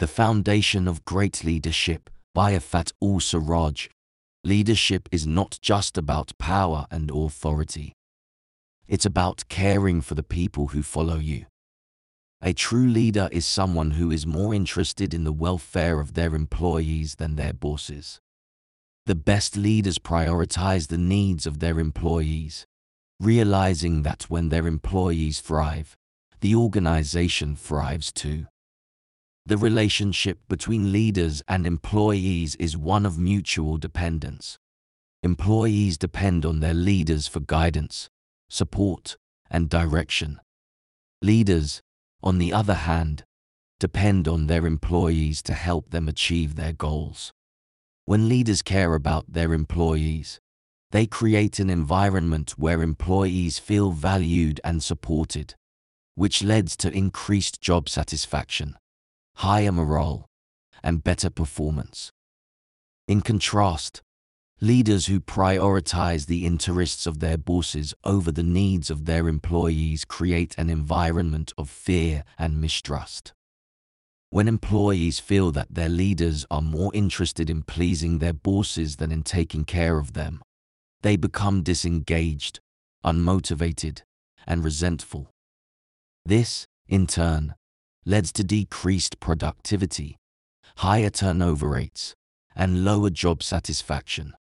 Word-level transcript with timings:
The 0.00 0.06
Foundation 0.06 0.86
of 0.86 1.04
Great 1.04 1.42
Leadership 1.42 2.08
by 2.32 2.52
Afat 2.52 2.92
Ul 3.02 3.18
Siraj. 3.18 3.88
Leadership 4.44 5.08
is 5.10 5.26
not 5.26 5.58
just 5.60 5.98
about 5.98 6.38
power 6.38 6.86
and 6.88 7.10
authority. 7.10 7.94
It's 8.86 9.04
about 9.04 9.48
caring 9.48 10.00
for 10.00 10.14
the 10.14 10.22
people 10.22 10.68
who 10.68 10.84
follow 10.84 11.16
you. 11.16 11.46
A 12.40 12.52
true 12.52 12.86
leader 12.86 13.28
is 13.32 13.44
someone 13.44 13.90
who 13.90 14.12
is 14.12 14.24
more 14.24 14.54
interested 14.54 15.12
in 15.12 15.24
the 15.24 15.32
welfare 15.32 15.98
of 15.98 16.14
their 16.14 16.36
employees 16.36 17.16
than 17.16 17.34
their 17.34 17.52
bosses. 17.52 18.20
The 19.06 19.16
best 19.16 19.56
leaders 19.56 19.98
prioritize 19.98 20.86
the 20.86 20.96
needs 20.96 21.44
of 21.44 21.58
their 21.58 21.80
employees, 21.80 22.66
realizing 23.18 24.04
that 24.04 24.30
when 24.30 24.50
their 24.50 24.68
employees 24.68 25.40
thrive, 25.40 25.96
the 26.38 26.54
organization 26.54 27.56
thrives 27.56 28.12
too. 28.12 28.46
The 29.48 29.56
relationship 29.56 30.40
between 30.46 30.92
leaders 30.92 31.42
and 31.48 31.66
employees 31.66 32.54
is 32.56 32.76
one 32.76 33.06
of 33.06 33.18
mutual 33.18 33.78
dependence. 33.78 34.58
Employees 35.22 35.96
depend 35.96 36.44
on 36.44 36.60
their 36.60 36.74
leaders 36.74 37.26
for 37.26 37.40
guidance, 37.40 38.10
support, 38.50 39.16
and 39.50 39.70
direction. 39.70 40.38
Leaders, 41.22 41.80
on 42.22 42.36
the 42.36 42.52
other 42.52 42.74
hand, 42.74 43.24
depend 43.80 44.28
on 44.28 44.48
their 44.48 44.66
employees 44.66 45.40
to 45.44 45.54
help 45.54 45.92
them 45.92 46.08
achieve 46.08 46.56
their 46.56 46.74
goals. 46.74 47.32
When 48.04 48.28
leaders 48.28 48.60
care 48.60 48.92
about 48.92 49.32
their 49.32 49.54
employees, 49.54 50.40
they 50.90 51.06
create 51.06 51.58
an 51.58 51.70
environment 51.70 52.50
where 52.58 52.82
employees 52.82 53.58
feel 53.58 53.92
valued 53.92 54.60
and 54.62 54.82
supported, 54.82 55.54
which 56.16 56.42
leads 56.42 56.76
to 56.76 56.92
increased 56.92 57.62
job 57.62 57.88
satisfaction 57.88 58.76
higher 59.38 59.70
morale, 59.70 60.26
and 60.82 61.04
better 61.04 61.30
performance. 61.30 62.10
In 63.06 63.20
contrast, 63.20 64.02
leaders 64.60 65.06
who 65.06 65.20
prioritize 65.20 66.26
the 66.26 66.44
interests 66.44 67.06
of 67.06 67.20
their 67.20 67.38
bosses 67.38 67.94
over 68.02 68.32
the 68.32 68.42
needs 68.42 68.90
of 68.90 69.04
their 69.04 69.28
employees 69.28 70.04
create 70.04 70.56
an 70.58 70.68
environment 70.68 71.52
of 71.56 71.70
fear 71.70 72.24
and 72.36 72.60
mistrust. 72.60 73.32
When 74.30 74.48
employees 74.48 75.20
feel 75.20 75.52
that 75.52 75.72
their 75.72 75.88
leaders 75.88 76.44
are 76.50 76.60
more 76.60 76.90
interested 76.92 77.48
in 77.48 77.62
pleasing 77.62 78.18
their 78.18 78.32
bosses 78.32 78.96
than 78.96 79.12
in 79.12 79.22
taking 79.22 79.64
care 79.64 79.98
of 79.98 80.14
them, 80.14 80.42
they 81.02 81.16
become 81.16 81.62
disengaged, 81.62 82.58
unmotivated, 83.04 84.02
and 84.48 84.64
resentful. 84.64 85.30
This, 86.26 86.66
in 86.88 87.06
turn, 87.06 87.54
leads 88.08 88.32
to 88.32 88.42
decreased 88.42 89.20
productivity, 89.20 90.16
higher 90.78 91.10
turnover 91.10 91.68
rates, 91.68 92.14
and 92.56 92.82
lower 92.82 93.10
job 93.10 93.42
satisfaction. 93.42 94.32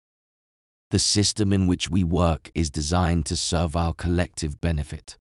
The 0.90 1.00
system 1.00 1.52
in 1.52 1.68
which 1.68 1.90
we 1.90 2.02
work 2.02 2.50
is 2.56 2.70
designed 2.70 3.26
to 3.26 3.36
serve 3.36 3.76
our 3.76 3.94
collective 3.94 4.62
benefit. 4.62 5.18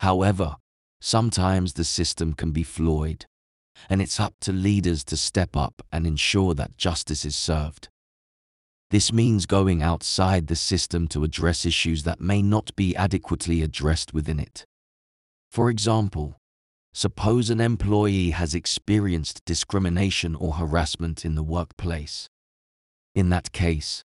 However, 0.00 0.56
sometimes 1.00 1.74
the 1.74 1.84
system 1.84 2.32
can 2.32 2.50
be 2.50 2.64
flawed, 2.64 3.24
and 3.88 4.02
it's 4.02 4.18
up 4.18 4.34
to 4.40 4.52
leaders 4.52 5.04
to 5.04 5.16
step 5.16 5.56
up 5.56 5.80
and 5.92 6.08
ensure 6.08 6.54
that 6.54 6.76
justice 6.76 7.24
is 7.24 7.36
served. 7.36 7.88
This 8.90 9.12
means 9.12 9.46
going 9.46 9.80
outside 9.80 10.48
the 10.48 10.56
system 10.56 11.06
to 11.08 11.22
address 11.22 11.64
issues 11.64 12.02
that 12.02 12.20
may 12.20 12.42
not 12.42 12.74
be 12.74 12.96
adequately 12.96 13.62
addressed 13.62 14.12
within 14.12 14.40
it. 14.40 14.64
For 15.52 15.70
example, 15.70 16.36
Suppose 16.96 17.50
an 17.50 17.60
employee 17.60 18.30
has 18.30 18.54
experienced 18.54 19.44
discrimination 19.44 20.36
or 20.36 20.54
harassment 20.54 21.24
in 21.24 21.34
the 21.34 21.42
workplace. 21.42 22.28
In 23.16 23.30
that 23.30 23.50
case, 23.50 24.04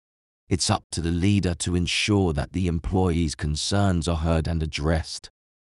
it's 0.47 0.69
up 0.69 0.85
to 0.91 1.01
the 1.01 1.11
leader 1.11 1.53
to 1.55 1.75
ensure 1.75 2.31
that 2.31 2.53
the 2.53 2.67
employee's 2.67 3.35
concerns 3.35 4.07
are 4.07 4.15
heard 4.15 4.47
and 4.47 4.63
addressed, 4.63 5.29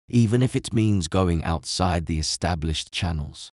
even 0.08 0.40
if 0.40 0.54
it 0.54 0.72
means 0.72 1.08
going 1.08 1.42
outside 1.42 2.06
the 2.06 2.20
established 2.20 2.92
channels. 2.92 3.50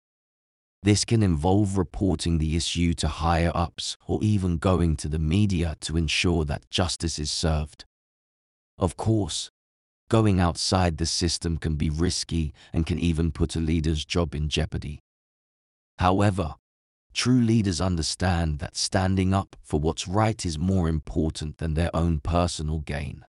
This 0.83 1.05
can 1.05 1.23
involve 1.23 1.77
reporting 1.77 2.39
the 2.39 2.57
issue 2.57 2.93
to 2.95 3.07
higher 3.07 3.53
ups 3.55 3.95
or 4.05 4.19
even 4.21 4.57
going 4.57 4.97
to 4.97 5.07
the 5.07 5.17
media 5.17 5.77
to 5.79 5.95
ensure 5.95 6.43
that 6.43 6.69
justice 6.69 7.17
is 7.17 7.31
served. 7.31 7.85
Of 8.77 8.97
course, 8.97 9.49
Going 10.09 10.39
outside 10.39 10.97
the 10.97 11.05
system 11.05 11.57
can 11.57 11.75
be 11.75 11.89
risky 11.89 12.53
and 12.71 12.85
can 12.85 12.99
even 12.99 13.31
put 13.31 13.55
a 13.55 13.59
leader's 13.59 14.05
job 14.05 14.35
in 14.35 14.49
jeopardy. 14.49 14.99
However, 15.97 16.55
true 17.13 17.41
leaders 17.41 17.81
understand 17.81 18.59
that 18.59 18.75
standing 18.75 19.33
up 19.33 19.55
for 19.63 19.79
what's 19.79 20.07
right 20.07 20.45
is 20.45 20.59
more 20.59 20.87
important 20.87 21.57
than 21.57 21.73
their 21.73 21.89
own 21.95 22.19
personal 22.19 22.79
gain. 22.79 23.25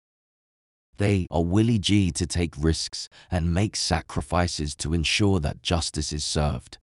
They 0.98 1.26
are 1.31 1.44
willing 1.44 1.81
to 1.82 2.26
take 2.26 2.54
risks 2.59 3.08
and 3.31 3.54
make 3.54 3.76
sacrifices 3.76 4.75
to 4.76 4.94
ensure 4.94 5.41
that 5.41 5.62
justice 5.62 6.12
is 6.12 6.25
served. 6.25 6.78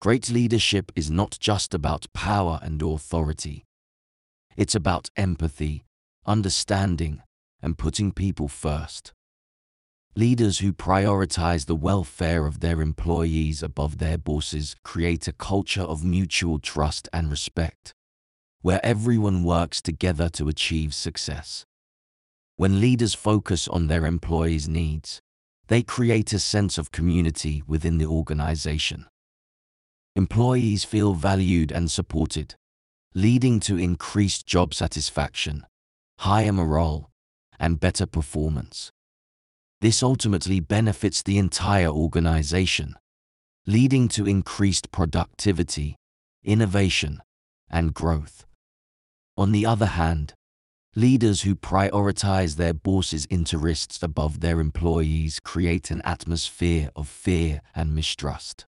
Great 0.00 0.30
leadership 0.30 0.90
is 0.96 1.10
not 1.10 1.38
just 1.40 1.74
about 1.74 2.06
power 2.12 2.58
and 2.62 2.82
authority. 2.82 3.64
It's 4.56 4.74
about 4.74 5.10
empathy, 5.16 5.84
understanding, 6.26 7.22
and 7.62 7.78
putting 7.78 8.12
people 8.12 8.48
first. 8.48 9.12
Leaders 10.14 10.58
who 10.58 10.74
prioritize 10.74 11.64
the 11.64 11.74
welfare 11.74 12.44
of 12.44 12.60
their 12.60 12.82
employees 12.82 13.62
above 13.62 13.96
their 13.96 14.18
bosses 14.18 14.76
create 14.84 15.26
a 15.26 15.32
culture 15.32 15.82
of 15.82 16.04
mutual 16.04 16.58
trust 16.58 17.08
and 17.14 17.30
respect, 17.30 17.94
where 18.60 18.84
everyone 18.84 19.42
works 19.42 19.80
together 19.80 20.28
to 20.28 20.48
achieve 20.48 20.92
success. 20.92 21.64
When 22.56 22.80
leaders 22.80 23.14
focus 23.14 23.66
on 23.68 23.86
their 23.86 24.04
employees' 24.04 24.68
needs, 24.68 25.22
they 25.68 25.82
create 25.82 26.34
a 26.34 26.38
sense 26.38 26.76
of 26.76 26.92
community 26.92 27.62
within 27.66 27.96
the 27.96 28.06
organization. 28.06 29.06
Employees 30.14 30.84
feel 30.84 31.14
valued 31.14 31.72
and 31.72 31.90
supported, 31.90 32.54
leading 33.14 33.60
to 33.60 33.78
increased 33.78 34.46
job 34.46 34.74
satisfaction, 34.74 35.64
higher 36.18 36.52
morale, 36.52 37.11
and 37.62 37.78
better 37.78 38.04
performance. 38.04 38.90
This 39.80 40.02
ultimately 40.02 40.58
benefits 40.58 41.22
the 41.22 41.38
entire 41.38 41.88
organization, 41.88 42.96
leading 43.66 44.08
to 44.08 44.26
increased 44.26 44.90
productivity, 44.90 45.96
innovation, 46.44 47.22
and 47.70 47.94
growth. 47.94 48.44
On 49.36 49.52
the 49.52 49.64
other 49.64 49.86
hand, 49.86 50.34
leaders 50.96 51.42
who 51.42 51.54
prioritize 51.54 52.56
their 52.56 52.74
bosses' 52.74 53.28
interests 53.30 54.02
above 54.02 54.40
their 54.40 54.60
employees 54.60 55.38
create 55.40 55.90
an 55.92 56.02
atmosphere 56.04 56.90
of 56.96 57.08
fear 57.08 57.62
and 57.76 57.94
mistrust. 57.94 58.66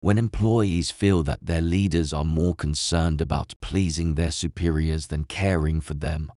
When 0.00 0.18
employees 0.18 0.90
feel 0.90 1.22
that 1.22 1.46
their 1.46 1.62
leaders 1.62 2.12
are 2.12 2.24
more 2.24 2.54
concerned 2.54 3.22
about 3.22 3.54
pleasing 3.62 4.14
their 4.14 4.30
superiors 4.30 5.06
than 5.06 5.24
caring 5.24 5.80
for 5.80 5.94
them, 5.94 6.30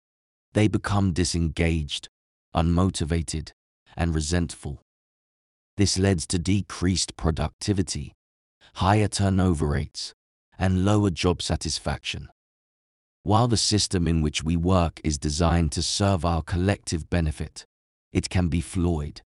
they 0.57 0.67
become 0.67 1.13
disengaged, 1.13 2.09
unmotivated, 2.55 3.51
and 3.95 4.15
resentful. 4.15 4.81
This 5.75 5.99
leads 5.99 6.25
to 6.25 6.39
decreased 6.39 7.15
productivity, 7.15 8.15
higher 8.73 9.07
turnover 9.07 9.67
rates, 9.67 10.15
and 10.57 10.83
lower 10.83 11.11
job 11.11 11.43
satisfaction. 11.43 12.29
While 13.21 13.47
the 13.47 13.55
system 13.55 14.07
in 14.07 14.23
which 14.23 14.43
we 14.43 14.57
work 14.57 14.99
is 15.03 15.19
designed 15.19 15.73
to 15.73 15.83
serve 15.83 16.25
our 16.25 16.41
collective 16.41 17.07
benefit, 17.07 17.63
it 18.11 18.27
can 18.27 18.47
be 18.47 18.61
flawed. 18.61 19.21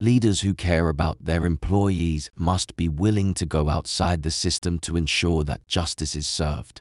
Leaders 0.00 0.40
who 0.40 0.54
care 0.54 0.88
about 0.88 1.24
their 1.24 1.46
employees 1.46 2.28
must 2.34 2.74
be 2.74 2.88
willing 2.88 3.34
to 3.34 3.46
go 3.46 3.68
outside 3.68 4.24
the 4.24 4.32
system 4.32 4.80
to 4.80 4.96
ensure 4.96 5.44
that 5.44 5.68
justice 5.68 6.16
is 6.16 6.26
served. 6.26 6.80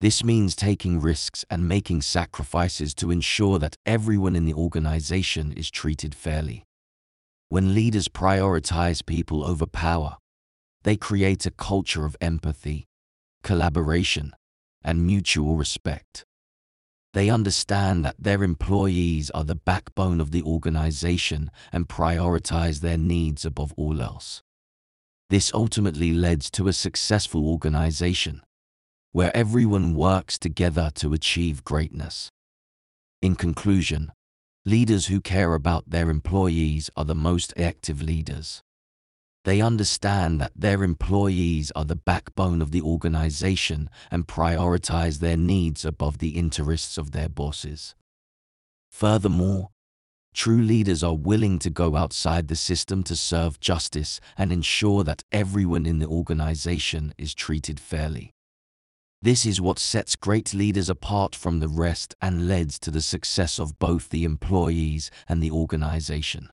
This 0.00 0.22
means 0.22 0.54
taking 0.54 1.00
risks 1.00 1.44
and 1.50 1.68
making 1.68 2.02
sacrifices 2.02 2.94
to 2.94 3.10
ensure 3.10 3.58
that 3.58 3.76
everyone 3.84 4.36
in 4.36 4.44
the 4.44 4.54
organization 4.54 5.52
is 5.52 5.70
treated 5.70 6.14
fairly. 6.14 6.64
When 7.48 7.74
leaders 7.74 8.06
prioritize 8.06 9.04
people 9.04 9.44
over 9.44 9.66
power, 9.66 10.16
they 10.84 10.96
create 10.96 11.46
a 11.46 11.50
culture 11.50 12.04
of 12.04 12.16
empathy, 12.20 12.86
collaboration, 13.42 14.34
and 14.84 15.04
mutual 15.04 15.56
respect. 15.56 16.24
They 17.12 17.28
understand 17.28 18.04
that 18.04 18.16
their 18.20 18.44
employees 18.44 19.30
are 19.30 19.44
the 19.44 19.56
backbone 19.56 20.20
of 20.20 20.30
the 20.30 20.44
organization 20.44 21.50
and 21.72 21.88
prioritize 21.88 22.80
their 22.80 22.98
needs 22.98 23.44
above 23.44 23.72
all 23.76 24.00
else. 24.00 24.42
This 25.28 25.52
ultimately 25.52 26.12
leads 26.12 26.52
to 26.52 26.68
a 26.68 26.72
successful 26.72 27.48
organization 27.48 28.42
where 29.12 29.36
everyone 29.36 29.94
works 29.94 30.38
together 30.38 30.90
to 30.94 31.12
achieve 31.12 31.64
greatness. 31.64 32.30
In 33.22 33.34
conclusion, 33.34 34.12
leaders 34.64 35.06
who 35.06 35.20
care 35.20 35.54
about 35.54 35.90
their 35.90 36.10
employees 36.10 36.90
are 36.96 37.04
the 37.04 37.14
most 37.14 37.54
active 37.56 38.02
leaders. 38.02 38.62
They 39.44 39.62
understand 39.62 40.40
that 40.40 40.52
their 40.54 40.84
employees 40.84 41.72
are 41.74 41.84
the 41.86 41.96
backbone 41.96 42.60
of 42.60 42.70
the 42.70 42.82
organization 42.82 43.88
and 44.10 44.26
prioritize 44.26 45.20
their 45.20 45.38
needs 45.38 45.86
above 45.86 46.18
the 46.18 46.36
interests 46.36 46.98
of 46.98 47.12
their 47.12 47.30
bosses. 47.30 47.94
Furthermore, 48.90 49.70
true 50.34 50.60
leaders 50.60 51.02
are 51.02 51.14
willing 51.14 51.58
to 51.60 51.70
go 51.70 51.96
outside 51.96 52.48
the 52.48 52.56
system 52.56 53.02
to 53.04 53.16
serve 53.16 53.58
justice 53.58 54.20
and 54.36 54.52
ensure 54.52 55.02
that 55.02 55.22
everyone 55.32 55.86
in 55.86 55.98
the 55.98 56.06
organization 56.06 57.14
is 57.16 57.32
treated 57.34 57.80
fairly. 57.80 58.32
This 59.20 59.44
is 59.44 59.60
what 59.60 59.80
sets 59.80 60.14
great 60.14 60.54
leaders 60.54 60.88
apart 60.88 61.34
from 61.34 61.58
the 61.58 61.68
rest 61.68 62.14
and 62.22 62.46
leads 62.46 62.78
to 62.78 62.92
the 62.92 63.02
success 63.02 63.58
of 63.58 63.76
both 63.80 64.10
the 64.10 64.22
employees 64.22 65.10
and 65.28 65.42
the 65.42 65.50
organization. 65.50 66.50